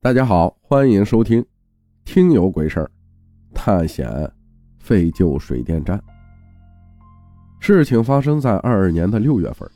[0.00, 1.42] 大家好，欢迎收听
[2.04, 2.84] 《听有鬼事儿》，
[3.52, 4.08] 探险
[4.78, 6.00] 废旧水电站。
[7.58, 9.68] 事情发生在二二年的六月份，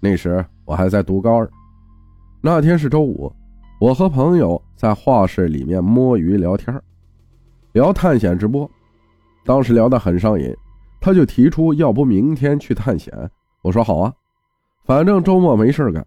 [0.00, 1.50] 那时我还在读高二。
[2.42, 3.32] 那天是周五，
[3.80, 6.78] 我和朋友在画室里面摸鱼聊天，
[7.72, 8.70] 聊探险直播。
[9.46, 10.54] 当时聊得很上瘾，
[11.00, 13.14] 他就提出要不明天去探险。
[13.62, 14.12] 我说好啊，
[14.84, 16.06] 反正周末没事干。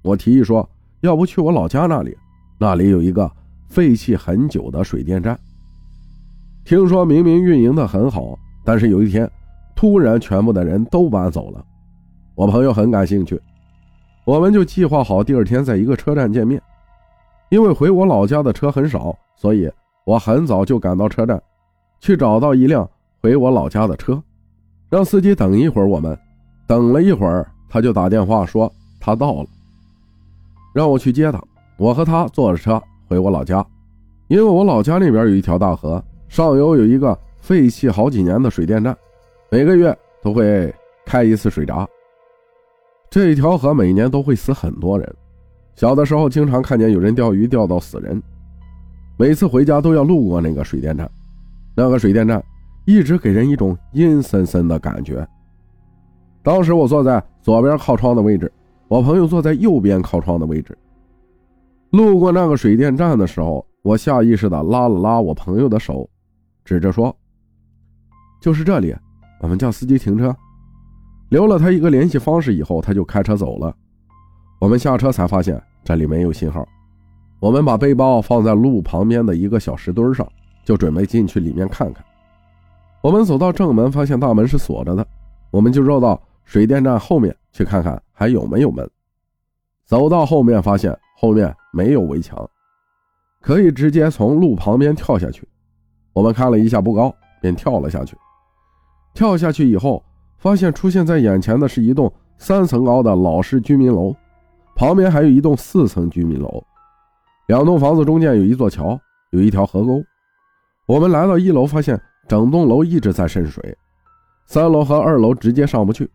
[0.00, 0.66] 我提议说，
[1.02, 2.16] 要不去我老家那里。
[2.58, 3.30] 那里有一个
[3.68, 5.38] 废弃很久的水电站，
[6.64, 9.30] 听说明明运营的很好，但是有一天
[9.74, 11.64] 突然全部的人都搬走了。
[12.34, 13.40] 我朋友很感兴趣，
[14.24, 16.60] 我们就计划好第二天在一个车站见面。
[17.50, 19.70] 因为回我老家的车很少，所以
[20.04, 21.40] 我很早就赶到车站，
[22.00, 22.88] 去找到一辆
[23.20, 24.20] 回我老家的车，
[24.88, 25.88] 让司机等一会儿。
[25.88, 26.18] 我们
[26.66, 29.46] 等了一会儿，他就打电话说他到了，
[30.72, 31.40] 让我去接他。
[31.76, 33.64] 我和他坐着车回我老家，
[34.28, 38.96] 因为我老家那边有一条大河，上游有一个废弃好几年的水电站，
[39.50, 40.72] 每个月都会
[41.04, 41.86] 开一次水闸。
[43.10, 45.14] 这一条河每年都会死很多人，
[45.74, 48.22] 小的时候经常看见有人钓鱼钓到死人。
[49.16, 51.10] 每次回家都要路过那个水电站，
[51.76, 52.42] 那个水电站
[52.84, 55.26] 一直给人一种阴森森的感觉。
[56.42, 58.50] 当时我坐在左边靠窗的位置，
[58.88, 60.76] 我朋友坐在右边靠窗的位置。
[61.94, 66.10] 路过那个水电站的时候，我下意识的拉了拉我朋友的手，
[66.64, 67.16] 指着说
[68.42, 68.92] ：“就是这里，
[69.40, 70.34] 我们叫司机停车。”
[71.30, 73.72] 留了他一个联系方式以后，他就开车走了。
[74.60, 76.66] 我们下车才发现这里没有信号。
[77.38, 80.26] 我们把背包放在路旁边的一个小石墩上，
[80.64, 82.04] 就准备进去里面看看。
[83.02, 85.06] 我们走到正门，发现大门是锁着的，
[85.52, 88.90] 我们就绕到水电站后面去看看还有没有门。
[89.84, 91.54] 走到后面，发现后面。
[91.76, 92.48] 没有围墙，
[93.40, 95.44] 可以直接从路旁边跳下去。
[96.12, 98.16] 我们看了一下不高，便跳了下去。
[99.12, 100.00] 跳下去以后，
[100.38, 104.14] 发现出现在眼前的是一栋三层高的老式居民楼，
[104.76, 106.64] 旁边还有一栋四层居民楼。
[107.48, 108.96] 两栋房子中间有一座桥，
[109.32, 110.00] 有一条河沟。
[110.86, 113.76] 我们来到一楼，发现整栋楼一直在渗水，
[114.46, 116.08] 三楼和二楼直接上不去，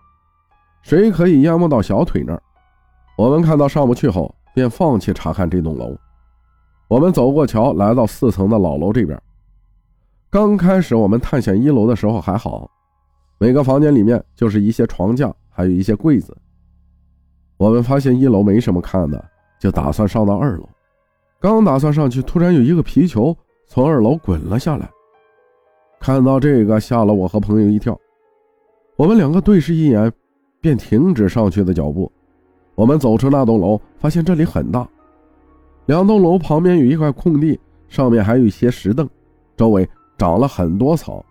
[0.83, 2.41] 水可以淹没到小腿那儿。
[3.17, 4.33] 我们看到上不去后。
[4.59, 5.95] 便放弃查看这栋楼。
[6.89, 9.17] 我们走过桥，来到四层的老楼这边。
[10.29, 12.69] 刚开始我们探险一楼的时候还好，
[13.37, 16.35] 每个房间里面就是一些床架，还有一些柜子。
[17.55, 19.23] 我们发现一楼没什么看的，
[19.61, 20.67] 就打算上到二楼。
[21.39, 23.33] 刚打算上去，突然有一个皮球
[23.65, 24.89] 从二楼滚了下来。
[26.01, 27.97] 看到这个，吓了我和朋友一跳。
[28.97, 30.11] 我们两个对视一眼，
[30.59, 32.11] 便停止上去的脚步。
[32.79, 34.87] 我们走出那栋楼，发现这里很大。
[35.87, 37.59] 两栋楼旁边有一块空地，
[37.89, 39.05] 上面还有一些石凳，
[39.57, 39.85] 周围
[40.17, 41.21] 长了很多草。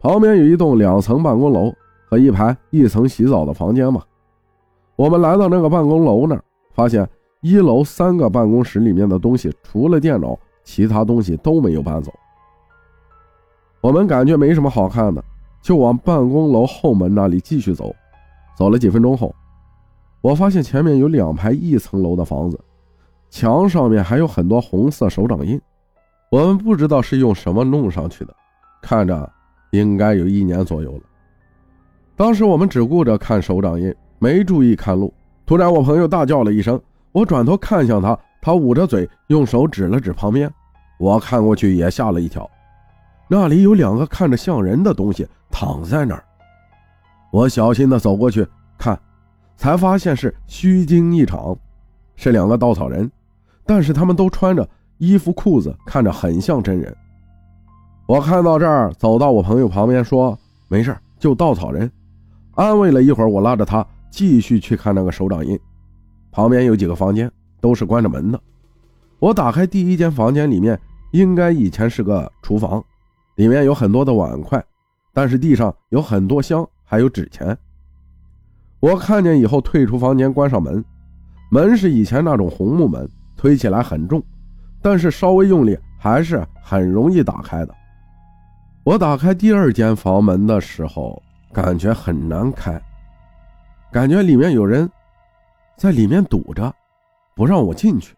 [0.00, 1.72] 旁边有一栋两层办公楼
[2.06, 4.02] 和一排一层洗澡的房间嘛。
[4.96, 6.42] 我们来到那个办公楼那儿，
[6.72, 7.08] 发现
[7.40, 12.12] 一楼三个办公室里面的东西除了电脑，其他东西都没有搬走。
[13.80, 15.22] 我们感觉没什么好看的，
[15.62, 17.94] 就往办公楼后门那里继续走。
[18.56, 19.32] 走了几分钟后。
[20.24, 22.58] 我发现前面有两排一层楼的房子，
[23.28, 25.60] 墙上面还有很多红色手掌印，
[26.30, 28.34] 我们不知道是用什么弄上去的，
[28.80, 29.30] 看着
[29.72, 31.02] 应该有一年左右了。
[32.16, 35.12] 当时我们只顾着看手掌印，没注意看路。
[35.44, 36.80] 突然，我朋友大叫了一声，
[37.12, 40.50] 我转头看向他，他捂着嘴，用手指了指旁边。
[40.98, 42.50] 我看过去也吓了一跳，
[43.28, 46.24] 那里有两个看着像人的东西躺在那儿。
[47.30, 48.46] 我小心地走过去。
[49.56, 51.56] 才发现是虚惊一场，
[52.16, 53.10] 是两个稻草人，
[53.64, 56.94] 但是他们都穿着衣服裤子，看着很像真人。
[58.06, 60.38] 我看到这儿，走到我朋友旁边说
[60.68, 61.90] ：“没事，就稻草人。”
[62.54, 65.58] 安慰了一会儿，我拉着他继续去看那个手掌印。
[66.30, 68.40] 旁边有几个房间都是关着门的。
[69.18, 70.78] 我打开第一间房间，里面
[71.12, 72.84] 应该以前是个厨房，
[73.36, 74.62] 里面有很多的碗筷，
[75.12, 77.56] 但是地上有很多香，还有纸钱。
[78.84, 80.84] 我看见以后，退出房间，关上门。
[81.50, 84.22] 门是以前那种红木门，推起来很重，
[84.82, 87.74] 但是稍微用力还是很容易打开的。
[88.84, 92.78] 我打开第二间房门的时候，感觉很难开，
[93.90, 94.86] 感觉里面有人
[95.78, 96.70] 在里面堵着，
[97.34, 98.14] 不让我进去。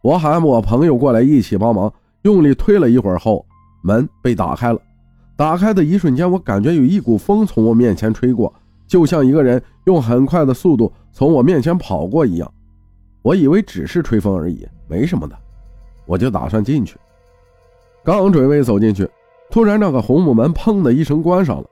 [0.00, 1.92] 我喊我朋友过来一起帮忙，
[2.22, 3.44] 用力推了一会儿后，
[3.82, 4.78] 门被打开了。
[5.34, 8.54] 打开的一瞬间，我感觉有一股风从我面前吹过。
[8.92, 12.52] 就像一个人用很快的速度从我面前跑过一样，
[13.22, 15.34] 我以为只是吹风而已，没什么的。
[16.04, 16.98] 我就打算进去。
[18.04, 19.08] 刚准备走进去，
[19.50, 21.64] 突然那个红木门砰的一声关上了，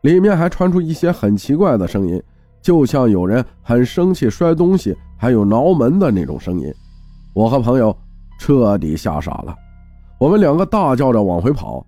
[0.00, 2.20] 里面还传出一些很奇怪的声音，
[2.60, 6.74] 就像有人很生气摔东西，还有挠门的那种声音。
[7.32, 7.96] 我和朋友
[8.40, 9.54] 彻底吓傻了，
[10.18, 11.86] 我们两个大叫着往回跑。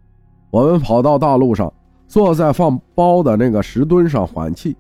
[0.53, 1.73] 我们跑到大路上，
[2.09, 4.75] 坐在放包的那个石墩上缓气。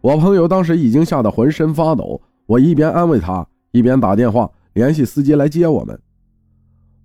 [0.00, 5.98] 我朋友当时已经吓得浑身发抖，我一边安慰他，一边打电话联系司机来接我们。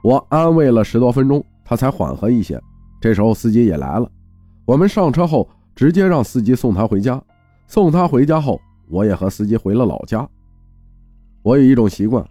[0.04, 2.60] 我安慰了十多分钟，他才缓和一些。
[3.00, 4.10] 这时候司机也来了，
[4.66, 7.22] 我们上车后直接让司机送他回家。
[7.68, 8.60] 送他回家后，
[8.90, 10.28] 我也和司机回了老家。
[11.42, 12.26] 我有一种习惯，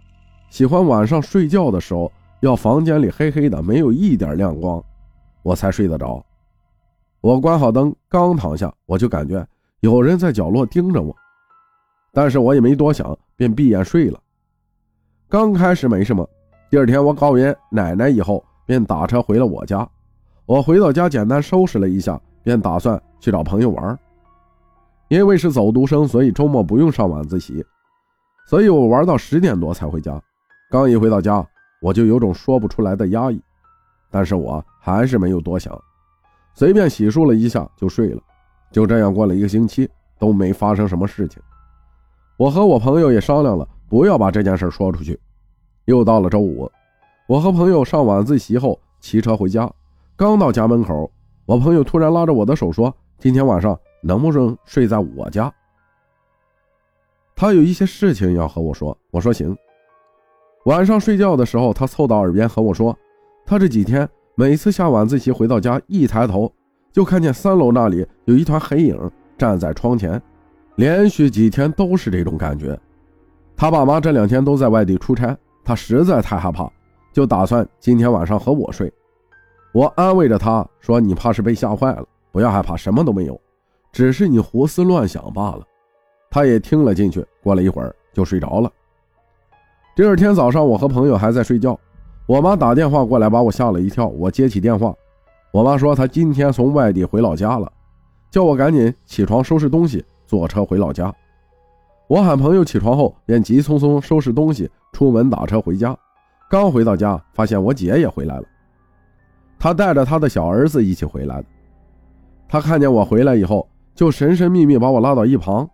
[0.49, 4.83] 喜欢晚上睡觉的时候要房间里黑黑的，没有一点亮光，
[5.43, 6.25] 我才睡得着。
[7.21, 9.47] 我关好灯，刚躺下，我就感觉
[9.81, 11.15] 有人在角落盯着我，
[12.11, 14.19] 但是我也没多想，便闭眼睡了。
[15.29, 16.27] 刚开始没什么。
[16.71, 19.87] 第二天我告别奶奶以后，便打车回了我家。
[20.47, 23.99] 我回到家，简单收拾了一下，便打算去找朋友玩。
[25.07, 27.63] 因为是走读生，所以周末不用上晚自习，
[28.47, 30.19] 所以我玩到十点多才回家。
[30.71, 31.45] 刚一回到家，
[31.83, 33.39] 我就有种说不出来的压抑，
[34.09, 35.79] 但是我还是没有多想，
[36.53, 38.21] 随便洗漱了一下就睡了。
[38.71, 41.41] 就这样过了一个星期，都没发生什么事情。
[42.37, 45.19] 我和我朋友也商量了，不要把这件事说出去。
[45.85, 46.71] 又到了周五，
[47.27, 49.69] 我和朋友上晚自习后骑车回家，
[50.15, 51.11] 刚到家门口，
[51.45, 55.53] 我朋友突然拉着我的手说：“今天晚上能不能睡在我家？”
[57.35, 58.97] 他有一些事情要和我说。
[59.09, 59.57] 我说：“行。”
[60.65, 62.95] 晚上睡觉的时候，他凑到耳边和我说
[63.45, 64.07] ：“他这几天
[64.41, 66.51] 每次下晚自习回到家，一抬头
[66.91, 68.97] 就看见三楼那里有一团黑影
[69.37, 70.19] 站在窗前，
[70.77, 72.75] 连续几天都是这种感觉。
[73.55, 76.67] 他爸妈这两天都在外地出差。”他实在太害怕，
[77.13, 78.91] 就打算今天晚上和我睡。
[79.73, 83.39] 我安慰着他说：“你怕是被吓坏了，不要害怕，什么都没有，
[83.91, 85.61] 只是你胡思乱想罢了。”
[86.31, 87.23] 他也听了进去。
[87.43, 88.71] 过了一会儿就睡着了。
[89.95, 91.79] 第二天早上，我和朋友还在睡觉，
[92.31, 94.07] 我妈打电话过来把我吓了一跳。
[94.07, 94.95] 我接起电话，
[95.51, 97.69] 我妈说她今天从外地回老家了，
[98.29, 101.13] 叫我赶紧起床收拾东西，坐车回老家。
[102.07, 104.71] 我喊朋友起床后，便急匆匆收拾东西。
[104.93, 105.93] 出门打车回家，
[106.49, 108.43] 刚回到家，发现我姐也回来了。
[109.59, 111.45] 她带着她的小儿子一起回来的。
[112.47, 115.69] 她看见我回来以后，就神神秘秘把我拉到一旁，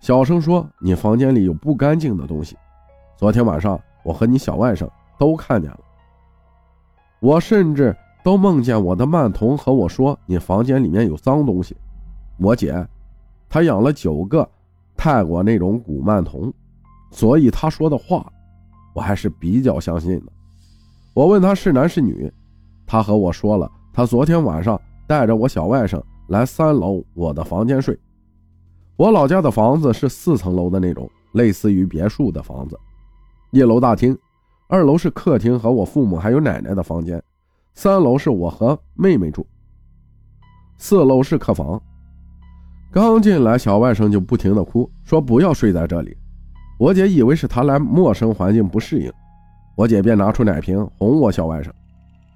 [0.00, 2.56] 小声说：“你房间里有不干净的东西。
[3.18, 4.88] 昨天晚上我和你小外甥
[5.18, 5.80] 都看见了。
[7.20, 11.76] 我甚至都梦见我的曼童和我说，你房间里面有脏东西。
[12.38, 12.86] 我姐，
[13.48, 14.48] 她养了九个
[14.96, 16.52] 泰国那种古曼童，
[17.10, 18.26] 所以她说的话。”
[18.92, 20.32] 我还是比较相信的。
[21.14, 22.30] 我问他是男是女，
[22.84, 27.96] 他和我说了，他昨天晚上带着我小外甥来三楼我的房间睡。
[28.96, 32.76] 我老家的房子是四层楼的那种，类似于别墅的房子。
[33.52, 34.18] 一楼大厅，
[34.72, 37.20] 二楼是客厅和我父母还有奶奶的房间，
[37.74, 39.44] 三楼是我和妹妹住，
[40.78, 41.82] 四楼是客房。
[42.92, 46.16] 刚进来，小外甥就不停的哭，说不要睡在这里。
[46.78, 49.12] 我姐以为是他来陌生环境不适应，
[49.74, 51.70] 我姐便拿出奶瓶哄我小外甥。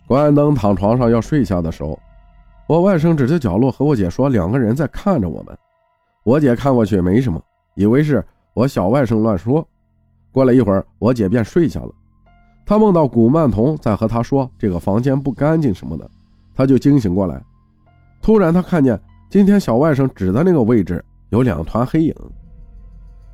[0.08, 1.97] 关灯躺床上要睡下的时候，
[2.66, 5.56] 我外甥指着角落和我姐说：“两个人在看着我们。”
[6.25, 7.40] 我姐看过去没什么，
[7.76, 9.64] 以为是我小外甥乱说。
[10.32, 11.92] 过了一会儿，我姐便睡下了。
[12.66, 16.11] 他梦到古曼童在和他说这个房间不干净什么的，
[16.54, 17.42] 他就惊醒过来。
[18.23, 22.14] 突然，他看见今天小外甥指的那个位置有两团黑影。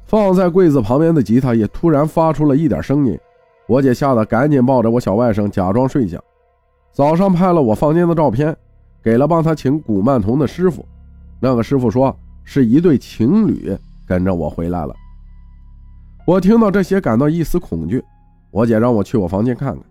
[0.04, 3.16] 放在柜子旁边的吉他也突然发出了一点声音，
[3.68, 6.20] 我姐吓得赶紧抱着我小外甥假装睡下。
[6.92, 8.56] 早上拍了我房间的照片，
[9.00, 10.84] 给了帮他请古曼童的师傅。
[11.38, 13.72] 那个师傅说是一对情侣
[14.04, 14.92] 跟着我回来了。
[16.26, 18.02] 我听到这些感到一丝恐惧，
[18.50, 19.82] 我姐让我去我房间看看。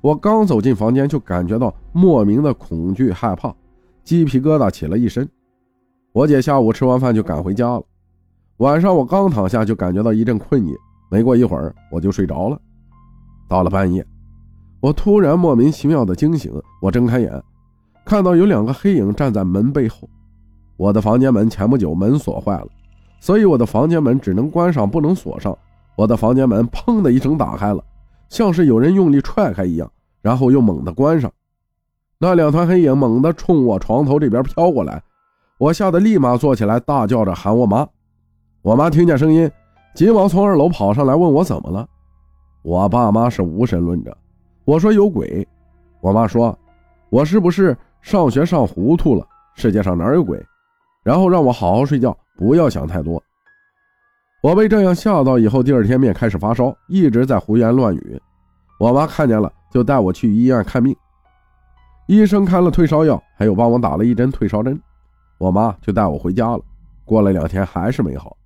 [0.00, 3.54] 我刚走进房间就感觉到莫名的恐惧害怕，
[4.04, 5.28] 鸡皮疙瘩起了一身。
[6.12, 7.82] 我姐下午吃完饭就赶回家了。
[8.58, 10.74] 晚上我刚躺下就感觉到一阵困意，
[11.10, 12.58] 没过一会儿我就睡着了。
[13.48, 14.04] 到了半夜，
[14.80, 17.42] 我突然莫名其妙的惊醒，我睁开眼，
[18.04, 20.08] 看到有两个黑影站在门背后。
[20.76, 22.68] 我的房间门前不久门锁坏了，
[23.20, 25.56] 所以我的房间门只能关上不能锁上。
[25.96, 27.82] 我的房间门砰的一声打开了，
[28.28, 29.90] 像是有人用力踹开一样，
[30.22, 31.30] 然后又猛地关上。
[32.18, 35.02] 那两团黑影猛地冲我床头这边飘过来，
[35.58, 37.86] 我吓得立马坐起来，大叫着喊我妈。
[38.62, 39.50] 我妈听见声音，
[39.94, 41.88] 急忙从二楼跑上来问我怎么了。
[42.62, 44.16] 我爸妈是无神论者，
[44.64, 45.46] 我说有鬼。
[46.00, 46.56] 我妈说，
[47.08, 49.26] 我是不是上学上糊涂了？
[49.54, 50.44] 世界上哪有鬼？
[51.02, 53.22] 然后让我好好睡觉，不要想太多。
[54.40, 58.20] 我被这样吓到以后，第二天便开始发烧，一直在胡言乱语。
[58.78, 60.94] 我妈看见了，就带我去医院看病。
[62.06, 64.80] 医生开了退烧药，还有帮我打了一针退烧针。
[65.38, 66.60] 我妈就带我回家了。
[67.04, 68.36] 过了两天还是没好。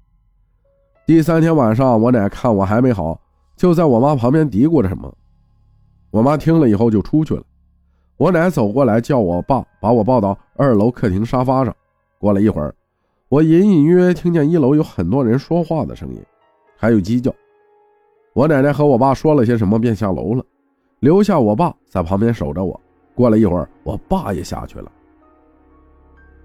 [1.04, 3.20] 第三天晚上，我奶看我还没好，
[3.54, 5.12] 就在我妈旁边嘀咕着什么。
[6.10, 7.42] 我妈听了以后就出去了。
[8.16, 11.74] 我奶走过来叫我爸把我抱到二楼客厅沙发上。
[12.18, 12.74] 过了一会儿，
[13.32, 16.22] 我隐隐约约听见一楼有很多人说话的声音，
[16.76, 17.34] 还有鸡叫。
[18.34, 20.44] 我奶奶和我爸说了些什么，便下楼了，
[20.98, 22.78] 留下我爸在旁边守着我。
[23.14, 24.92] 过了一会儿，我爸也下去了。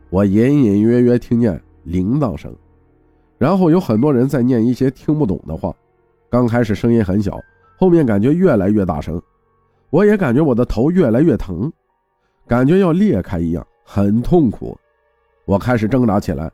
[0.10, 2.56] 我隐隐约约听见铃铛声，
[3.38, 5.76] 然后有很多人在念一些听不懂的话。
[6.30, 7.38] 刚开始声音很小，
[7.78, 9.22] 后面感觉越来越大声。
[9.90, 11.70] 我也感觉我的头越来越疼，
[12.48, 14.78] 感觉要裂开一样，很痛苦。
[15.44, 16.50] 我开始挣扎起来，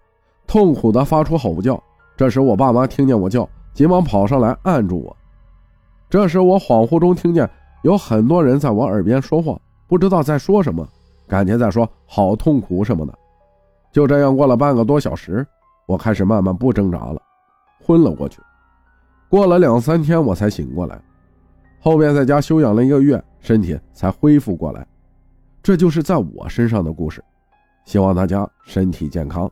[0.54, 1.82] 痛苦的发出吼叫。
[2.16, 5.18] 这时，我爸妈听见我叫，急忙跑上来按住我。
[6.12, 7.50] 这时，我恍惚中听见
[7.82, 10.88] 有很多人在我耳边说话，不知道在说什么，
[11.28, 13.12] 感觉在说“好痛苦”什么的。
[13.92, 15.44] 就这样过了半个多小时，
[15.88, 17.20] 我开始慢慢不挣扎了，
[17.84, 18.40] 昏了过去。
[19.30, 21.02] 过了两三天，我才醒过来。
[21.80, 24.86] 后面在家休养了一个月，身体才恢复过来。
[25.64, 27.24] 这就是在我身上的故事。
[27.86, 29.52] 希望大家身体健康。